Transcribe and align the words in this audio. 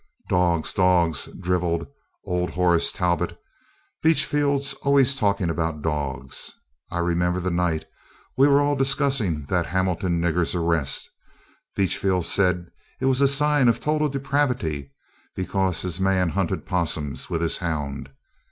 "Dogs, 0.29 0.73
dogs," 0.73 1.25
drivelled 1.39 1.85
old 2.25 2.49
Horace 2.49 2.91
Talbot, 2.91 3.39
"Beachfield 4.03 4.63
's 4.63 4.73
always 4.81 5.15
talking 5.15 5.51
about 5.51 5.83
dogs. 5.83 6.53
I 6.89 6.97
remember 6.97 7.39
the 7.39 7.51
night 7.51 7.85
we 8.35 8.47
were 8.47 8.59
all 8.61 8.75
discussing 8.75 9.45
that 9.49 9.67
Hamilton 9.67 10.19
nigger's 10.19 10.55
arrest, 10.55 11.07
Beachfield 11.77 12.23
said 12.25 12.71
it 12.99 13.05
was 13.05 13.21
a 13.21 13.27
sign 13.27 13.67
of 13.69 13.79
total 13.79 14.09
depravity 14.09 14.91
because 15.35 15.83
his 15.83 15.99
man 16.01 16.29
hunted 16.29 16.65
'possums 16.65 17.29
with 17.29 17.43
his 17.43 17.57
hound." 17.57 18.09